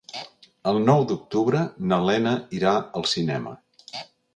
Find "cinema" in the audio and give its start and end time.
3.17-3.59